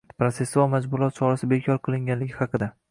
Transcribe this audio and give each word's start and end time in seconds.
protsessual 0.21 0.71
majburlov 0.71 1.13
chorasi 1.21 1.51
bekor 1.55 1.81
qilinganligi 1.89 2.39
haqida 2.43 2.77